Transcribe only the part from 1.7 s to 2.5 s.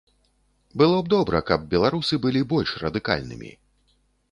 беларусы былі